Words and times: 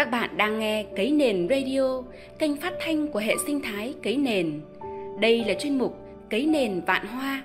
Các 0.00 0.10
bạn 0.10 0.36
đang 0.36 0.58
nghe 0.58 0.86
Cấy 0.96 1.10
Nền 1.10 1.48
Radio, 1.50 2.02
kênh 2.38 2.60
phát 2.60 2.72
thanh 2.84 3.08
của 3.08 3.18
hệ 3.18 3.34
sinh 3.46 3.60
thái 3.62 3.94
Cấy 4.02 4.16
Nền. 4.16 4.60
Đây 5.20 5.44
là 5.44 5.54
chuyên 5.60 5.78
mục 5.78 5.96
Cấy 6.30 6.46
Nền 6.46 6.80
Vạn 6.86 7.06
Hoa, 7.06 7.42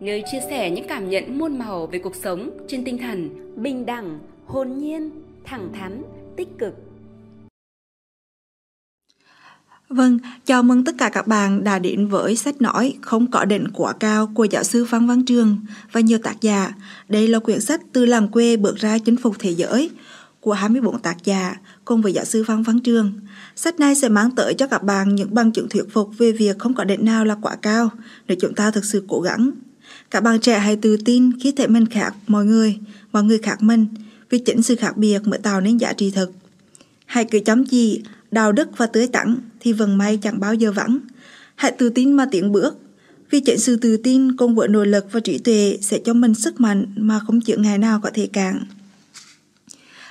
nơi 0.00 0.22
chia 0.32 0.38
sẻ 0.50 0.70
những 0.70 0.88
cảm 0.88 1.10
nhận 1.10 1.38
muôn 1.38 1.58
màu 1.58 1.86
về 1.86 1.98
cuộc 1.98 2.16
sống 2.16 2.50
trên 2.68 2.84
tinh 2.84 2.98
thần 2.98 3.28
bình 3.62 3.86
đẳng, 3.86 4.18
hồn 4.46 4.78
nhiên, 4.78 5.10
thẳng 5.44 5.68
thắn, 5.72 6.02
tích 6.36 6.48
cực. 6.58 6.74
Vâng, 9.88 10.18
chào 10.44 10.62
mừng 10.62 10.84
tất 10.84 10.94
cả 10.98 11.08
các 11.08 11.26
bạn 11.26 11.64
đã 11.64 11.78
đến 11.78 12.06
với 12.06 12.36
sách 12.36 12.62
nói 12.62 12.94
Không 13.00 13.30
có 13.30 13.44
đỉnh 13.44 13.66
quả 13.74 13.92
cao 13.92 14.30
của 14.34 14.44
giáo 14.44 14.62
sư 14.62 14.84
phan 14.84 15.06
Văn 15.06 15.24
Trường 15.24 15.56
và 15.92 16.00
nhiều 16.00 16.18
tác 16.22 16.40
giả. 16.40 16.72
Đây 17.08 17.28
là 17.28 17.38
quyển 17.38 17.60
sách 17.60 17.80
từ 17.92 18.06
làng 18.06 18.28
quê 18.28 18.56
bước 18.56 18.76
ra 18.76 18.98
chinh 18.98 19.16
phục 19.16 19.36
thế 19.38 19.50
giới 19.50 19.90
của 20.40 20.52
24 20.52 20.98
tác 20.98 21.24
giả 21.24 21.56
cùng 21.84 22.02
với 22.02 22.12
giáo 22.12 22.24
sư 22.24 22.44
Văn 22.46 22.62
Văn 22.62 22.80
Trường. 22.80 23.12
Sách 23.56 23.80
này 23.80 23.94
sẽ 23.94 24.08
mang 24.08 24.30
tới 24.30 24.54
cho 24.54 24.66
các 24.66 24.82
bạn 24.82 25.14
những 25.14 25.34
bằng 25.34 25.52
chứng 25.52 25.68
thuyết 25.68 25.84
phục 25.92 26.10
về 26.18 26.32
việc 26.32 26.58
không 26.58 26.74
có 26.74 26.84
đỉnh 26.84 27.04
nào 27.04 27.24
là 27.24 27.36
quá 27.42 27.56
cao 27.62 27.90
nếu 28.28 28.36
chúng 28.40 28.54
ta 28.54 28.70
thực 28.70 28.84
sự 28.84 29.04
cố 29.08 29.20
gắng. 29.20 29.50
Các 30.10 30.20
bạn 30.20 30.40
trẻ 30.40 30.58
hãy 30.58 30.76
tự 30.76 30.96
tin 31.04 31.40
khi 31.40 31.52
thể 31.52 31.66
mình 31.66 31.86
khác 31.86 32.14
mọi 32.26 32.44
người, 32.44 32.78
mọi 33.12 33.22
người 33.22 33.38
khác 33.38 33.62
mình, 33.62 33.86
vì 34.30 34.38
chính 34.38 34.62
sự 34.62 34.76
khác 34.76 34.96
biệt 34.96 35.18
mới 35.24 35.38
tạo 35.38 35.60
nên 35.60 35.76
giá 35.76 35.92
trị 35.92 36.10
thực. 36.10 36.32
Hãy 37.06 37.24
cứ 37.24 37.40
chấm 37.40 37.64
chỉ, 37.64 38.02
đạo 38.30 38.52
đức 38.52 38.68
và 38.76 38.86
tưới 38.86 39.06
tắn 39.06 39.36
thì 39.60 39.72
vận 39.72 39.98
may 39.98 40.16
chẳng 40.16 40.40
bao 40.40 40.54
giờ 40.54 40.72
vắng. 40.72 40.98
Hãy 41.54 41.72
tự 41.78 41.88
tin 41.90 42.12
mà 42.12 42.26
tiến 42.30 42.52
bước, 42.52 42.78
vì 43.30 43.40
chính 43.40 43.58
sự 43.58 43.76
tự 43.76 43.96
tin 43.96 44.36
cùng 44.36 44.54
với 44.54 44.68
nội 44.68 44.86
lực 44.86 45.06
và 45.12 45.20
trí 45.20 45.38
tuệ 45.38 45.78
sẽ 45.80 45.98
cho 46.04 46.14
mình 46.14 46.34
sức 46.34 46.60
mạnh 46.60 46.86
mà 46.96 47.18
không 47.18 47.40
chịu 47.40 47.58
ngày 47.58 47.78
nào 47.78 48.00
có 48.02 48.10
thể 48.14 48.26
cản. 48.26 48.64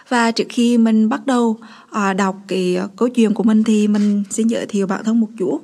Và 0.09 0.31
trước 0.31 0.47
khi 0.49 0.77
mình 0.77 1.09
bắt 1.09 1.25
đầu 1.25 1.57
à, 1.91 2.13
đọc 2.13 2.37
cái 2.47 2.77
câu 2.95 3.09
chuyện 3.09 3.33
của 3.33 3.43
mình 3.43 3.63
thì 3.63 3.87
mình 3.87 4.23
xin 4.29 4.47
giới 4.47 4.65
thiệu 4.65 4.87
bản 4.87 5.03
thân 5.03 5.19
một 5.19 5.29
chút. 5.37 5.59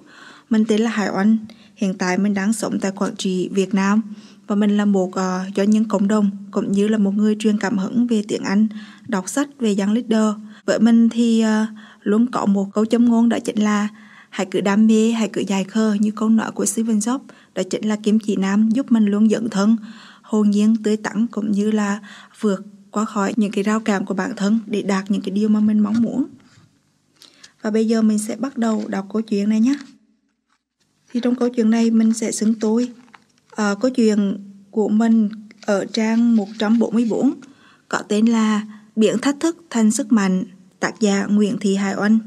Mình 0.50 0.66
tên 0.68 0.82
là 0.82 0.90
Hải 0.90 1.10
Oanh, 1.10 1.38
hiện 1.76 1.94
tại 1.94 2.18
mình 2.18 2.34
đang 2.34 2.54
sống 2.54 2.80
tại 2.80 2.92
Quảng 2.92 3.16
Trị, 3.16 3.50
Việt 3.52 3.74
Nam 3.74 4.02
và 4.48 4.56
mình 4.56 4.78
là 4.78 4.86
một 4.86 5.16
à, 5.16 5.46
uh, 5.48 5.56
doanh 5.56 5.70
nhân 5.70 5.86
cộng 5.86 6.08
đồng 6.08 6.32
cũng 6.52 6.72
như 6.72 6.88
là 6.88 6.98
một 6.98 7.12
người 7.12 7.36
truyền 7.40 7.58
cảm 7.58 7.78
hứng 7.78 8.08
về 8.08 8.24
tiếng 8.28 8.44
Anh, 8.44 8.68
đọc 9.08 9.30
sách 9.30 9.50
về 9.60 9.76
young 9.80 9.94
leader. 9.94 10.36
Với 10.66 10.80
mình 10.80 11.10
thì 11.10 11.46
uh, 11.46 11.68
luôn 12.04 12.32
có 12.32 12.46
một 12.46 12.68
câu 12.74 12.86
châm 12.86 13.06
ngôn 13.06 13.30
đó 13.30 13.40
chính 13.40 13.64
là 13.64 13.88
hãy 14.30 14.48
cứ 14.52 14.62
đam 14.62 14.88
mê, 14.88 15.12
hãy 15.12 15.30
cứ 15.34 15.44
dài 15.48 15.64
khờ 15.64 15.94
như 16.00 16.12
câu 16.12 16.30
nói 16.30 16.52
của 16.52 16.66
Steven 16.66 17.00
Jobs, 17.00 17.20
đó 17.56 17.64
chính 17.70 17.86
là 17.86 17.96
kiếm 18.04 18.20
chỉ 18.20 18.36
nam 18.36 18.70
giúp 18.70 18.92
mình 18.92 19.06
luôn 19.06 19.30
dẫn 19.30 19.50
thân, 19.50 19.78
hồn 20.22 20.50
nhiên 20.50 20.76
tươi 20.84 20.98
tắn 20.98 21.28
cũng 21.28 21.52
như 21.52 21.72
là 21.72 22.00
vượt 22.40 22.66
qua 22.94 23.06
khỏi 23.06 23.34
những 23.36 23.52
cái 23.52 23.64
rào 23.64 23.80
cản 23.80 24.06
của 24.06 24.14
bản 24.14 24.34
thân 24.36 24.60
để 24.66 24.82
đạt 24.82 25.12
những 25.12 25.22
cái 25.22 25.32
điều 25.32 25.50
mà 25.50 25.60
mình 25.60 25.80
mong 25.80 26.02
muốn. 26.02 26.26
Và 27.62 27.72
bây 27.72 27.88
giờ 27.88 28.02
mình 28.02 28.20
sẽ 28.20 28.36
bắt 28.36 28.58
đầu 28.58 28.84
đọc 28.88 29.06
câu 29.14 29.22
chuyện 29.22 29.50
này 29.50 29.60
nhé. 29.60 29.76
Thì 31.12 31.20
trong 31.20 31.36
câu 31.36 31.50
chuyện 31.50 31.70
này 31.70 31.92
mình 31.92 32.14
sẽ 32.14 32.32
xứng 32.32 32.54
tôi. 32.60 32.92
À, 33.56 33.76
câu 33.82 33.92
chuyện 33.92 34.38
của 34.72 34.90
mình 34.90 35.30
ở 35.66 35.86
trang 35.86 36.36
144 36.36 37.34
có 37.90 37.98
tên 38.08 38.26
là 38.26 38.62
Biển 38.96 39.18
thách 39.22 39.40
thức 39.40 39.66
thành 39.70 39.92
sức 39.92 40.12
mạnh, 40.12 40.44
tác 40.80 41.00
giả 41.00 41.26
Nguyễn 41.26 41.58
Thị 41.62 41.76
Hải 41.76 41.96
Oanh. 41.96 42.20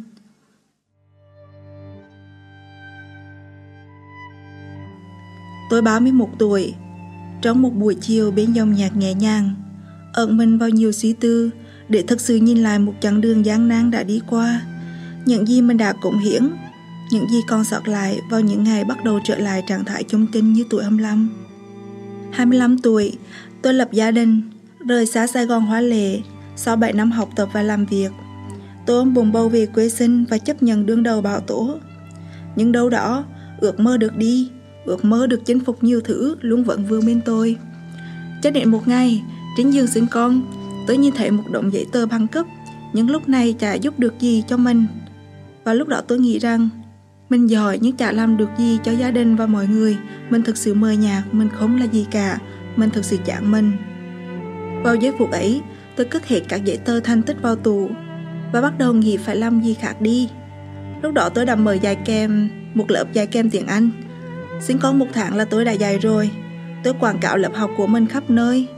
Tôi 5.71 5.83
31 5.83 6.29
tuổi, 6.39 6.75
trong 7.43 7.63
một 7.63 7.71
buổi 7.71 7.97
chiều 8.01 8.31
bên 8.31 8.53
dòng 8.53 8.73
nhạc 8.73 8.97
nhẹ 8.97 9.15
nhàng, 9.15 9.55
ẩn 10.13 10.37
mình 10.37 10.59
vào 10.59 10.69
nhiều 10.69 10.93
suy 10.93 11.13
tư 11.13 11.51
để 11.89 12.03
thực 12.03 12.21
sự 12.21 12.37
nhìn 12.37 12.59
lại 12.59 12.79
một 12.79 12.95
chặng 13.01 13.21
đường 13.21 13.45
gian 13.45 13.69
nan 13.69 13.91
đã 13.91 14.03
đi 14.03 14.21
qua, 14.27 14.61
những 15.25 15.47
gì 15.47 15.63
mình 15.63 15.77
đã 15.77 15.93
cống 15.93 16.19
hiến, 16.19 16.43
những 17.11 17.29
gì 17.29 17.41
còn 17.49 17.65
sót 17.65 17.89
lại 17.89 18.21
vào 18.31 18.41
những 18.41 18.65
ngày 18.65 18.85
bắt 18.85 19.05
đầu 19.05 19.21
trở 19.25 19.39
lại 19.39 19.63
trạng 19.67 19.85
thái 19.85 20.03
trung 20.03 20.27
kinh 20.33 20.53
như 20.53 20.65
tuổi 20.71 20.83
25. 20.83 21.29
25 22.33 22.79
tuổi, 22.79 23.13
tôi 23.63 23.75
lập 23.75 23.89
gia 23.93 24.11
đình, 24.11 24.43
rời 24.87 25.07
xa 25.07 25.27
Sài 25.27 25.47
Gòn 25.47 25.63
hóa 25.63 25.81
lệ 25.81 26.21
sau 26.57 26.77
7 26.77 26.93
năm 26.93 27.11
học 27.11 27.29
tập 27.37 27.49
và 27.53 27.63
làm 27.63 27.87
việc. 27.87 28.11
Tôi 28.87 28.99
ôm 28.99 29.15
bùng 29.15 29.33
bầu 29.33 29.49
về 29.49 29.67
quê 29.67 29.89
sinh 29.89 30.25
và 30.25 30.39
chấp 30.39 30.63
nhận 30.63 30.87
đương 30.87 31.03
đầu 31.03 31.21
bão 31.21 31.41
tố. 31.41 31.79
Nhưng 32.57 32.73
đâu 32.73 32.91
đó, 32.91 33.25
ước 33.59 33.81
mơ 33.81 33.97
được 33.97 34.17
đi, 34.17 34.51
ước 34.85 35.05
mơ 35.05 35.27
được 35.27 35.41
chinh 35.45 35.61
phục 35.61 35.85
nhiều 35.85 36.01
thứ 36.01 36.37
luôn 36.41 36.65
vẫn 36.65 36.87
vương 36.87 37.07
bên 37.07 37.21
tôi. 37.25 37.57
Cho 38.43 38.51
đến 38.51 38.71
một 38.71 38.89
ngày, 38.89 39.23
trên 39.57 39.71
Dương 39.71 39.87
sinh 39.87 40.07
con, 40.11 40.43
tôi 40.87 40.97
như 40.97 41.11
thể 41.11 41.31
một 41.31 41.45
động 41.51 41.73
giấy 41.73 41.87
tờ 41.93 42.07
băng 42.07 42.27
cấp, 42.27 42.47
nhưng 42.93 43.11
lúc 43.11 43.29
này 43.29 43.53
chả 43.59 43.75
giúp 43.75 43.99
được 43.99 44.15
gì 44.21 44.45
cho 44.49 44.57
mình. 44.57 44.87
Và 45.65 45.75
lúc 45.75 45.89
đó 45.89 46.01
tôi 46.01 46.19
nghĩ 46.19 46.39
rằng, 46.39 46.69
mình 47.29 47.47
giỏi 47.47 47.79
nhưng 47.81 47.97
chả 47.97 48.13
làm 48.13 48.37
được 48.37 48.49
gì 48.59 48.79
cho 48.85 48.93
gia 48.93 49.11
đình 49.11 49.37
và 49.37 49.47
mọi 49.47 49.67
người. 49.67 49.97
Mình 50.31 50.43
thực 50.43 50.57
sự 50.57 50.75
mờ 50.75 50.91
nhạt, 50.91 51.23
mình 51.33 51.49
không 51.49 51.81
là 51.81 51.85
gì 51.85 52.07
cả, 52.11 52.39
mình 52.77 52.91
thực 52.91 53.05
sự 53.05 53.17
chán 53.25 53.51
mình. 53.51 53.73
Vào 54.83 54.95
giây 54.95 55.13
phút 55.19 55.31
ấy, 55.31 55.61
tôi 55.97 56.07
cất 56.07 56.27
hết 56.27 56.41
các 56.49 56.65
giấy 56.65 56.77
tờ 56.77 57.01
thành 57.01 57.23
tích 57.23 57.43
vào 57.43 57.57
tủ 57.57 57.91
và 58.53 58.61
bắt 58.61 58.79
đầu 58.79 58.93
nghĩ 58.93 59.17
phải 59.17 59.37
làm 59.37 59.61
gì 59.61 59.75
khác 59.75 60.01
đi. 60.01 60.29
Lúc 61.03 61.15
đó 61.15 61.29
tôi 61.29 61.47
đã 61.47 61.55
mời 61.55 61.79
dạy 61.79 61.97
kèm 62.05 62.49
một 62.75 62.91
lớp 62.91 63.13
dạy 63.13 63.27
kèm 63.27 63.51
tiếng 63.51 63.67
Anh. 63.67 63.91
Sinh 64.61 64.79
con 64.79 64.99
một 64.99 65.07
tháng 65.13 65.37
là 65.37 65.45
tôi 65.45 65.65
đã 65.65 65.73
dạy 65.73 65.99
rồi. 65.99 66.31
Tôi 66.85 66.95
quảng 67.01 67.19
cáo 67.19 67.37
lớp 67.37 67.55
học 67.55 67.71
của 67.77 67.87
mình 67.87 68.07
khắp 68.07 68.31
nơi 68.31 68.69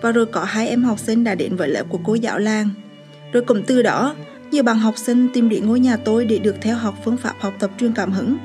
và 0.00 0.12
rồi 0.12 0.26
có 0.26 0.44
hai 0.44 0.68
em 0.68 0.84
học 0.84 0.98
sinh 0.98 1.24
đã 1.24 1.34
đến 1.34 1.56
với 1.56 1.68
lớp 1.68 1.84
của 1.88 1.98
cô 2.04 2.14
giáo 2.14 2.38
làng. 2.38 2.68
Rồi 3.32 3.42
cũng 3.42 3.62
từ 3.66 3.82
đó, 3.82 4.14
nhiều 4.50 4.62
bạn 4.62 4.78
học 4.78 4.98
sinh 4.98 5.28
tìm 5.34 5.48
đến 5.48 5.66
ngôi 5.66 5.80
nhà 5.80 5.96
tôi 5.96 6.24
để 6.24 6.38
được 6.38 6.56
theo 6.60 6.76
học 6.76 6.94
phương 7.04 7.16
pháp 7.16 7.34
học 7.40 7.52
tập 7.58 7.70
truyền 7.78 7.92
cảm 7.92 8.12
hứng 8.12 8.36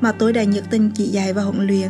mà 0.00 0.12
tôi 0.12 0.32
đã 0.32 0.42
nhiệt 0.42 0.64
tình 0.70 0.90
chỉ 0.94 1.04
dạy 1.04 1.32
và 1.32 1.42
huấn 1.42 1.66
luyện. 1.66 1.88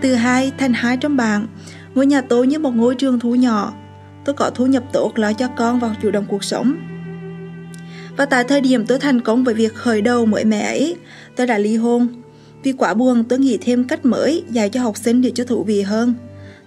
Từ 0.00 0.14
hai 0.14 0.52
thành 0.58 0.72
hai 0.72 0.96
trong 0.96 1.16
bạn, 1.16 1.46
ngôi 1.94 2.06
nhà 2.06 2.20
tôi 2.20 2.46
như 2.46 2.58
một 2.58 2.74
ngôi 2.74 2.94
trường 2.94 3.20
thú 3.20 3.34
nhỏ. 3.34 3.74
Tôi 4.24 4.34
có 4.34 4.50
thu 4.50 4.66
nhập 4.66 4.82
tốt 4.92 5.12
lo 5.14 5.32
cho 5.32 5.48
con 5.48 5.80
và 5.80 5.94
chủ 6.02 6.10
động 6.10 6.24
cuộc 6.28 6.44
sống. 6.44 6.76
Và 8.16 8.24
tại 8.24 8.44
thời 8.44 8.60
điểm 8.60 8.86
tôi 8.86 8.98
thành 8.98 9.20
công 9.20 9.44
với 9.44 9.54
việc 9.54 9.74
khởi 9.74 10.02
đầu 10.02 10.26
mới 10.26 10.44
mẻ 10.44 10.60
ấy, 10.60 10.96
tôi 11.36 11.46
đã 11.46 11.58
ly 11.58 11.76
hôn. 11.76 12.08
Vì 12.62 12.72
quá 12.72 12.94
buồn, 12.94 13.24
tôi 13.24 13.38
nghĩ 13.38 13.58
thêm 13.60 13.84
cách 13.84 14.04
mới 14.04 14.44
dạy 14.50 14.68
cho 14.68 14.82
học 14.82 14.96
sinh 14.96 15.22
để 15.22 15.32
cho 15.34 15.44
thú 15.44 15.64
vị 15.64 15.82
hơn. 15.82 16.14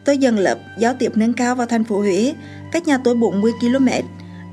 Tôi 0.07 0.18
dần 0.18 0.40
lập 0.40 0.59
giáo 0.78 0.94
tiếp 1.00 1.12
nâng 1.16 1.34
cao 1.34 1.56
vào 1.56 1.68
thành 1.68 1.84
phố 1.84 1.97
Huế, 1.97 2.34
cách 2.72 2.88
nhà 2.88 2.97
tôi 2.97 3.16
40 3.16 3.51
km, 3.59 3.88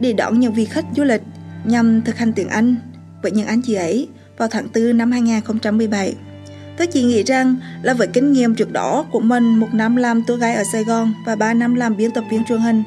để 0.01 0.13
đón 0.13 0.41
những 0.41 0.55
vị 0.55 0.65
khách 0.65 0.85
du 0.97 1.05
lịch 1.05 1.23
nhằm 1.65 2.03
thực 2.03 2.19
hành 2.19 2.33
tiếng 2.33 2.49
Anh 2.49 2.77
với 3.23 3.33
những 3.33 3.47
anh 3.47 3.63
chị 3.63 3.75
ấy 3.75 4.09
vào 4.39 4.49
tháng 4.49 4.67
4 4.75 4.97
năm 4.97 5.11
2017. 5.11 6.15
Tôi 6.77 6.87
chỉ 6.87 7.03
nghĩ 7.03 7.23
rằng 7.23 7.57
là 7.83 7.95
với 7.95 8.07
kinh 8.07 8.33
nghiệm 8.33 8.55
trước 8.55 8.73
đó 8.73 9.07
của 9.13 9.21
mình 9.21 9.45
một 9.45 9.69
năm 9.73 9.97
làm 9.97 10.23
tour 10.27 10.41
guide 10.41 10.55
ở 10.55 10.65
Sài 10.73 10.85
Gòn 10.85 11.15
và 11.27 11.37
3 11.37 11.55
năm 11.55 11.75
làm 11.75 11.97
biên 11.97 12.11
tập 12.11 12.25
viên 12.31 12.45
truyền 12.45 12.61
hình, 12.61 12.83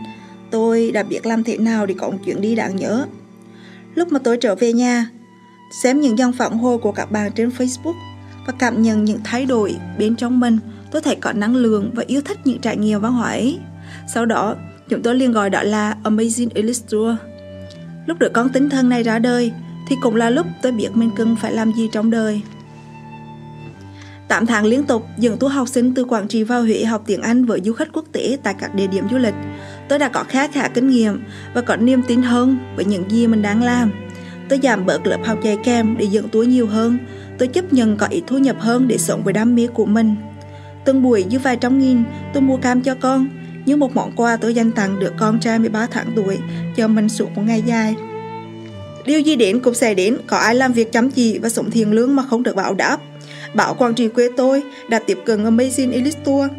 tôi 0.52 0.92
đã 0.92 1.04
biết 1.04 1.26
làm 1.26 1.44
thế 1.44 1.58
nào 1.58 1.86
để 1.86 1.96
có 1.98 2.10
một 2.10 2.18
chuyến 2.26 2.42
đi 2.42 2.56
đáng 2.56 2.76
nhớ. 2.76 3.06
Lúc 3.96 4.12
mà 4.12 4.20
tôi 4.20 4.38
trở 4.38 4.56
về 4.56 4.74
nhà, 4.74 5.10
xem 5.84 6.02
những 6.02 6.18
dòng 6.18 6.34
phản 6.34 6.58
hồi 6.58 6.78
của 6.78 6.92
các 6.92 7.12
bạn 7.12 7.32
trên 7.36 7.50
Facebook 7.50 7.96
và 8.48 8.54
cảm 8.60 8.82
nhận 8.82 9.04
những 9.04 9.20
thay 9.24 9.46
đổi 9.46 9.76
bên 9.98 10.16
trong 10.16 10.40
mình 10.40 10.60
tôi 10.92 11.02
thấy 11.02 11.16
có 11.16 11.34
năng 11.34 11.56
lượng 11.56 11.92
và 11.94 12.04
yêu 12.08 12.22
thích 12.26 12.38
những 12.46 12.60
trải 12.60 12.78
nghiệm 12.78 13.02
văn 13.02 13.14
hóa 13.14 13.30
ấy. 13.30 13.60
Sau 14.08 14.26
đó, 14.26 14.56
chúng 14.90 15.02
tôi 15.02 15.16
liền 15.16 15.32
gọi 15.32 15.50
đó 15.50 15.64
là 15.64 15.96
Amazing 16.04 16.50
Elite 16.56 16.86
Tour. 16.90 17.16
Lúc 18.06 18.20
đứa 18.20 18.30
con 18.30 18.50
tính 18.50 18.70
thân 18.70 18.90
này 18.90 19.04
ra 19.04 19.20
đời, 19.20 19.52
thì 19.90 19.96
cũng 20.02 20.16
là 20.16 20.30
lúc 20.30 20.48
tôi 20.62 20.72
biết 20.72 20.90
mình 20.94 21.10
cần 21.16 21.36
phải 21.36 21.54
làm 21.54 21.74
gì 21.74 21.90
trong 21.92 22.12
đời. 22.12 22.42
8 24.28 24.46
tháng 24.46 24.66
liên 24.66 24.84
tục 24.84 25.06
dẫn 25.18 25.38
tour 25.38 25.54
học 25.54 25.68
sinh 25.68 25.94
từ 25.94 26.04
Quảng 26.04 26.28
Trị 26.28 26.44
vào 26.44 26.62
Huế 26.62 26.84
học 26.84 27.04
tiếng 27.06 27.22
Anh 27.22 27.46
với 27.46 27.62
du 27.66 27.74
khách 27.74 27.94
quốc 27.94 28.06
tế 28.12 28.38
tại 28.44 28.56
các 28.60 28.76
địa 28.76 28.88
điểm 28.88 29.04
du 29.12 29.18
lịch. 29.18 29.34
Tôi 29.90 30.00
đã 30.00 30.10
có 30.10 30.24
khá 30.24 30.48
khá 30.48 30.68
kinh 30.68 30.88
nghiệm 30.88 31.24
và 31.54 31.62
có 31.62 31.76
niềm 31.76 32.02
tin 32.08 32.22
hơn 32.22 32.58
với 32.76 32.86
những 32.86 33.12
gì 33.12 33.28
mình 33.28 33.42
đang 33.42 33.64
làm. 33.64 33.92
Tôi 34.50 34.60
giảm 34.64 34.86
bớt 34.86 35.08
lớp 35.08 35.18
học 35.26 35.38
dạy 35.44 35.58
kèm 35.64 35.98
để 35.98 36.06
dẫn 36.06 36.30
túi 36.30 36.48
nhiều 36.48 36.68
hơn. 36.68 36.98
Tôi 37.38 37.48
chấp 37.48 37.74
nhận 37.74 37.98
có 37.98 38.08
ít 38.10 38.24
thu 38.28 38.38
nhập 38.38 38.56
hơn 38.60 38.88
để 38.88 38.98
sống 38.98 39.24
với 39.24 39.34
đam 39.34 39.56
mê 39.56 39.68
của 39.68 39.86
mình. 39.86 40.16
Từng 40.88 41.04
buổi 41.04 41.24
như 41.24 41.40
vài 41.40 41.58
trăm 41.58 41.80
nghìn, 41.80 42.04
tôi 42.34 42.42
mua 42.42 42.58
cam 42.58 42.82
cho 42.82 42.96
con. 42.96 43.28
Như 43.66 43.78
một 43.78 43.96
món 43.96 44.12
quà 44.16 44.38
tôi 44.38 44.54
dành 44.54 44.72
tặng 44.72 45.00
đứa 45.00 45.12
con 45.18 45.40
trai 45.40 45.60
13 45.60 45.88
tháng 45.92 46.12
tuổi, 46.16 46.38
cho 46.76 46.88
mình 46.88 47.10
suốt 47.10 47.36
một 47.36 47.42
ngày 47.46 47.64
dài. 47.66 47.96
Điều 49.06 49.20
gì 49.20 49.36
đến 49.36 49.60
cũng 49.60 49.74
sẽ 49.74 49.94
đến, 49.94 50.18
có 50.28 50.38
ai 50.38 50.56
làm 50.56 50.74
việc 50.74 50.92
chăm 50.92 51.12
chỉ 51.12 51.40
và 51.40 51.50
sống 51.50 51.72
thiền 51.72 51.92
lương 51.92 52.16
mà 52.16 52.24
không 52.24 52.44
được 52.44 52.56
bảo 52.56 52.74
đáp. 52.74 52.98
Bảo 53.54 53.76
quản 53.80 53.94
Trị 53.94 54.08
quê 54.08 54.30
tôi 54.38 54.64
đã 54.90 55.00
tiếp 55.00 55.18
cận 55.26 55.58
Amazing 55.58 55.94
Elite 55.94 56.20
Tour 56.26 56.50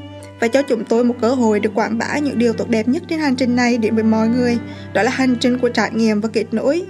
và 0.41 0.49
cho 0.49 0.63
chúng 0.63 0.85
tôi 0.85 1.05
một 1.05 1.15
cơ 1.21 1.29
hội 1.31 1.61
được 1.61 1.75
quảng 1.75 1.99
bá 1.99 2.19
những 2.19 2.39
điều 2.39 2.53
tốt 2.53 2.69
đẹp 2.69 2.89
nhất 2.89 3.03
trên 3.09 3.19
hành 3.19 3.37
trình 3.37 3.57
này 3.57 3.79
đến 3.79 3.95
với 3.95 4.05
mọi 4.05 4.29
người. 4.29 4.59
Đó 4.93 5.03
là 5.03 5.11
hành 5.11 5.37
trình 5.41 5.59
của 5.59 5.69
trải 5.69 5.91
nghiệm 5.95 6.21
và 6.21 6.29
kết 6.33 6.45
nối. 6.53 6.83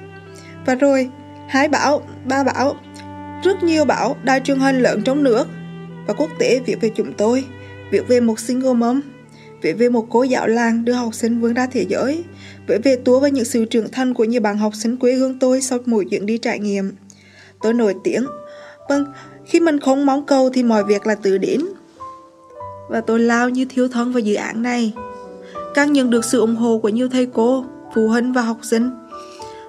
Và 0.66 0.74
rồi, 0.74 1.08
hai 1.48 1.68
bảo, 1.68 2.02
ba 2.24 2.44
bảo, 2.44 2.76
rất 3.44 3.62
nhiều 3.62 3.84
bảo 3.84 4.16
đài 4.22 4.40
truyền 4.40 4.58
hình 4.58 4.80
lớn 4.80 5.02
trong 5.04 5.22
nước 5.22 5.48
và 6.08 6.14
quốc 6.14 6.30
tế 6.38 6.60
viết 6.66 6.80
về 6.80 6.90
chúng 6.94 7.12
tôi, 7.12 7.44
viết 7.90 8.08
về 8.08 8.20
một 8.20 8.40
single 8.40 8.72
mom, 8.72 9.00
viết 9.62 9.72
về 9.72 9.88
một 9.88 10.06
cố 10.10 10.22
giáo 10.22 10.46
làng 10.46 10.84
đưa 10.84 10.92
học 10.92 11.14
sinh 11.14 11.40
vươn 11.40 11.54
ra 11.54 11.66
thế 11.66 11.86
giới, 11.88 12.24
viết 12.66 12.78
về 12.84 12.96
Túa 12.96 13.20
và 13.20 13.28
những 13.28 13.44
sự 13.44 13.64
trưởng 13.64 13.90
thành 13.92 14.14
của 14.14 14.24
nhiều 14.24 14.40
bạn 14.40 14.58
học 14.58 14.74
sinh 14.74 14.96
quê 14.96 15.12
hương 15.12 15.38
tôi 15.38 15.60
sau 15.60 15.78
mỗi 15.86 16.04
chuyến 16.04 16.26
đi 16.26 16.38
trải 16.38 16.58
nghiệm. 16.58 16.92
Tôi 17.62 17.74
nổi 17.74 17.94
tiếng. 18.04 18.26
Vâng, 18.88 19.04
khi 19.46 19.60
mình 19.60 19.80
không 19.80 20.06
mong 20.06 20.26
cầu 20.26 20.50
thì 20.50 20.62
mọi 20.62 20.84
việc 20.84 21.06
là 21.06 21.14
tự 21.14 21.38
đến. 21.38 21.60
Và 22.88 23.00
tôi 23.00 23.20
lao 23.20 23.48
như 23.48 23.64
thiếu 23.64 23.88
thân 23.88 24.12
vào 24.12 24.20
dự 24.20 24.34
án 24.34 24.62
này. 24.62 24.92
Càng 25.74 25.92
nhận 25.92 26.10
được 26.10 26.24
sự 26.24 26.40
ủng 26.40 26.56
hộ 26.56 26.78
của 26.78 26.88
nhiều 26.88 27.08
thầy 27.08 27.26
cô, 27.26 27.64
phụ 27.94 28.08
huynh 28.08 28.32
và 28.32 28.42
học 28.42 28.58
sinh. 28.62 28.90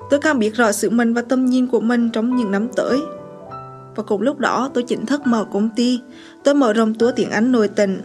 Tôi 0.10 0.20
càng 0.20 0.40
biết 0.40 0.56
rõ 0.56 0.72
sự 0.72 0.90
mình 0.90 1.14
và 1.14 1.22
tâm 1.22 1.46
nhìn 1.46 1.68
của 1.68 1.80
mình 1.80 2.10
trong 2.10 2.36
những 2.36 2.52
năm 2.52 2.68
tới. 2.76 3.00
Và 4.00 4.04
cùng 4.04 4.22
lúc 4.22 4.40
đó 4.40 4.72
tôi 4.74 4.84
chính 4.84 5.06
thức 5.06 5.28
mở 5.28 5.46
công 5.52 5.70
ty. 5.76 6.00
Tôi 6.44 6.56
mở 6.56 6.74
rộng 6.74 6.94
túa 6.94 7.12
tiếng 7.12 7.30
Anh 7.30 7.52
nội 7.52 7.68
tình. 7.68 8.02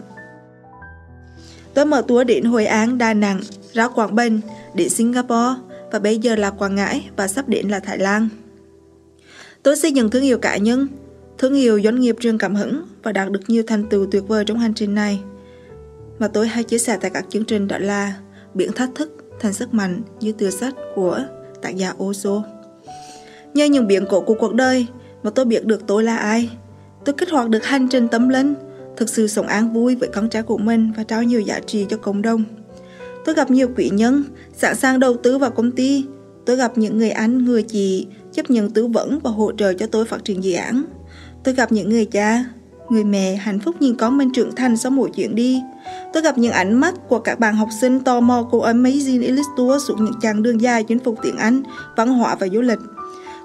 Tôi 1.73 1.85
mở 1.85 2.01
túa 2.07 2.23
đến 2.23 2.43
Hội 2.43 2.65
An, 2.65 2.97
Đà 2.97 3.13
Nẵng, 3.13 3.41
ra 3.73 3.87
Quảng 3.87 4.15
Bình, 4.15 4.41
đến 4.73 4.89
Singapore 4.89 5.61
và 5.91 5.99
bây 5.99 6.17
giờ 6.17 6.35
là 6.35 6.49
Quảng 6.49 6.75
Ngãi 6.75 7.09
và 7.15 7.27
sắp 7.27 7.49
đến 7.49 7.67
là 7.67 7.79
Thái 7.79 7.97
Lan. 7.97 8.29
Tôi 9.63 9.77
xây 9.77 9.91
dựng 9.91 10.09
thương 10.09 10.23
hiệu 10.23 10.37
cá 10.37 10.57
nhân, 10.57 10.87
thương 11.37 11.53
hiệu 11.53 11.81
doanh 11.83 11.99
nghiệp 11.99 12.15
riêng 12.19 12.37
cảm 12.37 12.55
hứng 12.55 12.83
và 13.03 13.11
đạt 13.11 13.31
được 13.31 13.41
nhiều 13.47 13.63
thành 13.67 13.89
tựu 13.89 14.05
tuyệt 14.11 14.27
vời 14.27 14.45
trong 14.45 14.59
hành 14.59 14.73
trình 14.73 14.95
này. 14.95 15.19
Mà 16.19 16.27
tôi 16.27 16.47
hay 16.47 16.63
chia 16.63 16.77
sẻ 16.77 16.97
tại 17.01 17.11
các 17.11 17.25
chương 17.29 17.45
trình 17.45 17.67
đó 17.67 17.77
là 17.77 18.13
biển 18.53 18.71
thách 18.71 18.89
thức 18.95 19.11
thành 19.39 19.53
sức 19.53 19.73
mạnh 19.73 20.01
như 20.19 20.31
từ 20.31 20.49
sách 20.49 20.73
của 20.95 21.19
tác 21.61 21.69
giả 21.69 21.93
Oso. 22.03 22.43
Nhờ 23.53 23.65
những 23.65 23.87
biến 23.87 24.05
cổ 24.09 24.21
của 24.21 24.35
cuộc 24.39 24.53
đời 24.53 24.87
và 25.25 25.31
tôi 25.35 25.45
biết 25.45 25.65
được 25.65 25.87
tôi 25.87 26.03
là 26.03 26.17
ai. 26.17 26.49
Tôi 27.05 27.15
kích 27.17 27.29
hoạt 27.29 27.49
được 27.49 27.65
hành 27.65 27.87
trình 27.87 28.07
tâm 28.07 28.29
linh, 28.29 28.53
thực 28.97 29.09
sự 29.09 29.27
sống 29.27 29.47
an 29.47 29.73
vui 29.73 29.95
với 29.95 30.09
con 30.13 30.29
trai 30.29 30.43
của 30.43 30.57
mình 30.57 30.91
và 30.97 31.03
trao 31.03 31.23
nhiều 31.23 31.41
giá 31.41 31.59
trị 31.59 31.85
cho 31.89 31.97
cộng 31.97 32.21
đồng. 32.21 32.43
Tôi 33.25 33.35
gặp 33.35 33.51
nhiều 33.51 33.67
quỹ 33.75 33.89
nhân, 33.89 34.23
sẵn 34.53 34.75
sàng 34.75 34.99
đầu 34.99 35.15
tư 35.23 35.37
vào 35.37 35.51
công 35.51 35.71
ty. 35.71 36.05
Tôi 36.45 36.55
gặp 36.55 36.77
những 36.77 36.97
người 36.97 37.09
anh, 37.09 37.45
người 37.45 37.63
chị 37.63 38.07
chấp 38.33 38.49
nhận 38.49 38.69
tư 38.69 38.87
vấn 38.87 39.19
và 39.19 39.31
hỗ 39.31 39.51
trợ 39.51 39.73
cho 39.73 39.87
tôi 39.87 40.05
phát 40.05 40.25
triển 40.25 40.43
dự 40.43 40.53
án. 40.53 40.85
Tôi 41.43 41.53
gặp 41.53 41.71
những 41.71 41.89
người 41.89 42.05
cha, 42.05 42.45
người 42.89 43.03
mẹ 43.03 43.35
hạnh 43.35 43.59
phúc 43.59 43.75
nhìn 43.79 43.95
con 43.95 44.17
mình 44.17 44.29
trưởng 44.33 44.55
thành 44.55 44.77
sau 44.77 44.91
mỗi 44.91 45.09
chuyện 45.15 45.35
đi. 45.35 45.61
Tôi 46.13 46.23
gặp 46.23 46.37
những 46.37 46.51
ánh 46.51 46.73
mắt 46.73 46.95
của 47.09 47.19
các 47.19 47.39
bạn 47.39 47.55
học 47.55 47.69
sinh 47.81 47.99
tò 47.99 48.19
mò 48.19 48.47
của 48.51 48.67
Amazing 48.67 49.25
Elite 49.25 49.49
Tour 49.57 49.83
suốt 49.83 49.95
những 49.99 50.19
chặng 50.21 50.43
đường 50.43 50.61
dài 50.61 50.83
chinh 50.83 50.99
phục 50.99 51.19
tiếng 51.23 51.37
Anh, 51.37 51.63
văn 51.97 52.09
hóa 52.09 52.35
và 52.35 52.47
du 52.47 52.61
lịch. 52.61 52.79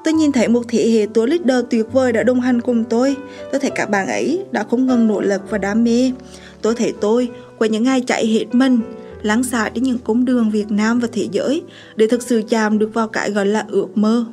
Tôi 0.05 0.15
nhìn 0.15 0.33
thấy 0.33 0.49
một 0.49 0.63
thế 0.69 0.91
hệ 0.91 1.07
tour 1.15 1.31
leader 1.31 1.65
tuyệt 1.71 1.93
vời 1.93 2.13
đã 2.13 2.23
đồng 2.23 2.41
hành 2.41 2.61
cùng 2.61 2.85
tôi. 2.85 3.17
Tôi 3.53 3.61
thấy 3.61 3.71
các 3.71 3.91
bạn 3.91 4.07
ấy 4.07 4.45
đã 4.51 4.65
không 4.71 4.87
ngừng 4.87 5.07
nỗ 5.07 5.21
lực 5.21 5.51
và 5.51 5.59
đam 5.59 5.85
mê. 5.85 6.13
Tôi 6.63 6.75
thấy 6.75 6.93
tôi 7.01 7.29
qua 7.59 7.69
những 7.69 7.85
ngày 7.85 8.01
chạy 8.01 8.27
hết 8.27 8.45
mình, 8.53 8.81
lắng 9.23 9.43
xả 9.45 9.69
đến 9.69 9.85
những 9.85 9.99
cung 9.99 10.25
đường 10.25 10.51
Việt 10.51 10.71
Nam 10.71 11.01
và 11.01 11.09
thế 11.13 11.29
giới 11.33 11.63
để 11.97 12.07
thực 12.07 12.23
sự 12.23 12.43
chạm 12.49 12.79
được 12.79 12.95
vào 12.95 13.09
cái 13.09 13.31
gọi 13.31 13.47
là 13.47 13.65
ước 13.69 13.89
mơ. 13.99 14.25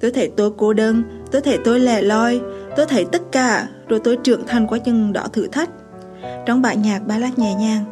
Tôi 0.00 0.10
thấy 0.10 0.30
tôi 0.36 0.50
cô 0.56 0.72
đơn, 0.72 1.02
tôi 1.30 1.42
thấy 1.42 1.58
tôi 1.64 1.80
lẻ 1.80 2.02
loi, 2.02 2.40
tôi 2.76 2.86
thấy 2.86 3.04
tất 3.12 3.22
cả, 3.32 3.68
rồi 3.88 4.00
tôi 4.04 4.16
trưởng 4.16 4.46
thành 4.46 4.66
qua 4.66 4.78
chừng 4.78 5.12
đó 5.12 5.26
thử 5.32 5.46
thách. 5.46 5.70
Trong 6.46 6.62
bản 6.62 6.82
nhạc 6.82 7.06
ba 7.06 7.18
lát 7.18 7.38
nhẹ 7.38 7.54
nhàng, 7.54 7.84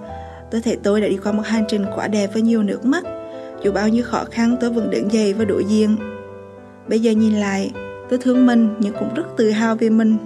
tôi 0.50 0.60
thấy 0.60 0.76
tôi 0.82 1.00
đã 1.00 1.08
đi 1.08 1.16
qua 1.24 1.32
một 1.32 1.42
hành 1.46 1.64
trình 1.68 1.84
quá 1.94 2.08
đẹp 2.08 2.30
với 2.32 2.42
nhiều 2.42 2.62
nước 2.62 2.84
mắt. 2.84 3.04
Dù 3.64 3.72
bao 3.72 3.88
nhiêu 3.88 4.04
khó 4.04 4.24
khăn 4.30 4.56
tôi 4.60 4.70
vẫn 4.70 4.90
đứng 4.90 5.12
dậy 5.12 5.32
và 5.32 5.44
đối 5.44 5.64
diện. 5.64 5.96
Bây 6.88 7.00
giờ 7.00 7.12
nhìn 7.12 7.34
lại, 7.34 7.70
tôi 8.10 8.18
thương 8.18 8.46
mình 8.46 8.74
nhưng 8.80 8.94
cũng 8.98 9.14
rất 9.14 9.24
tự 9.36 9.50
hào 9.50 9.76
về 9.76 9.90
mình. 9.90 10.16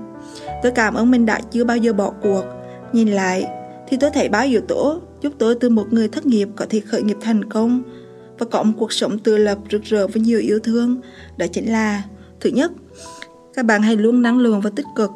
Tôi 0.62 0.72
cảm 0.72 0.94
ơn 0.94 1.10
mình 1.10 1.26
đã 1.26 1.40
chưa 1.50 1.64
bao 1.64 1.76
giờ 1.76 1.92
bỏ 1.92 2.12
cuộc. 2.22 2.44
Nhìn 2.92 3.08
lại, 3.08 3.46
thì 3.88 3.96
tôi 4.00 4.10
thấy 4.10 4.28
báo 4.28 4.44
yếu 4.44 4.60
tố 4.60 5.00
giúp 5.20 5.32
tôi 5.38 5.54
từ 5.54 5.68
một 5.68 5.86
người 5.90 6.08
thất 6.08 6.26
nghiệp 6.26 6.48
có 6.56 6.66
thể 6.70 6.80
khởi 6.80 7.02
nghiệp 7.02 7.16
thành 7.20 7.44
công 7.44 7.82
và 8.38 8.46
có 8.50 8.62
một 8.62 8.72
cuộc 8.78 8.92
sống 8.92 9.18
tự 9.18 9.36
lập 9.36 9.58
rực 9.70 9.82
rỡ 9.82 10.06
với 10.06 10.22
nhiều 10.22 10.40
yêu 10.40 10.58
thương. 10.58 11.00
Đó 11.36 11.46
chính 11.52 11.72
là 11.72 12.02
thứ 12.40 12.50
nhất, 12.50 12.72
các 13.54 13.64
bạn 13.64 13.82
hãy 13.82 13.96
luôn 13.96 14.22
năng 14.22 14.38
lượng 14.38 14.60
và 14.60 14.70
tích 14.76 14.86
cực. 14.96 15.10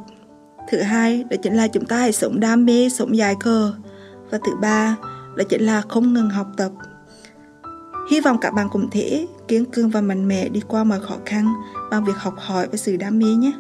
Thứ 0.71 0.79
hai, 0.79 1.25
đó 1.31 1.37
chính 1.43 1.57
là 1.57 1.69
chúng 1.69 1.85
ta 1.85 1.99
hãy 1.99 2.13
sống 2.13 2.41
đam 2.41 2.67
mê, 2.67 2.89
sống 2.89 3.17
dài 3.17 3.35
cờ. 3.41 3.73
Và 4.31 4.39
thứ 4.47 4.53
ba, 4.63 4.97
đó 5.37 5.45
chính 5.49 5.67
là 5.67 5.81
không 5.81 6.13
ngừng 6.13 6.31
học 6.31 6.47
tập. 6.57 6.73
Hy 8.11 8.21
vọng 8.21 8.39
các 8.41 8.55
bạn 8.55 8.69
cũng 8.73 8.91
thể 8.91 9.27
kiên 9.49 9.65
cường 9.65 9.91
và 9.91 10.01
mạnh 10.01 10.29
mẽ 10.29 10.49
đi 10.49 10.61
qua 10.69 10.85
mọi 10.85 11.01
khó 11.01 11.17
khăn 11.25 11.53
bằng 11.91 12.05
việc 12.05 12.17
học 12.17 12.35
hỏi 12.37 12.69
và 12.71 12.77
sự 12.77 12.97
đam 12.97 13.19
mê 13.19 13.27
nhé. 13.27 13.53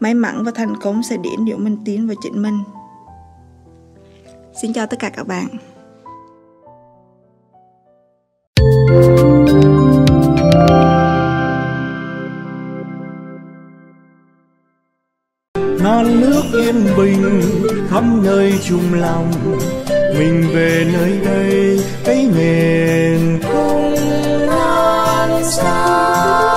May 0.00 0.14
mắn 0.14 0.44
và 0.44 0.52
thành 0.54 0.76
công 0.80 1.02
sẽ 1.02 1.16
đến 1.16 1.44
nếu 1.44 1.56
mình 1.56 1.76
tin 1.84 2.06
vào 2.06 2.16
chính 2.22 2.42
mình. 2.42 2.58
Xin 4.62 4.72
chào 4.72 4.86
tất 4.86 4.98
cả 4.98 5.10
các 5.10 5.26
bạn. 5.26 5.46
non 15.82 16.20
nước 16.20 16.42
yên 16.52 16.86
bình 16.96 17.42
khắp 17.90 18.04
nơi 18.22 18.54
chung 18.68 18.94
lòng 18.94 19.32
mình 20.18 20.44
về 20.54 20.90
nơi 20.92 21.20
đây, 21.24 21.80
cái 22.04 22.30
miền 22.36 23.38
không 23.42 23.87
non 25.48 25.56
xa 25.56 26.47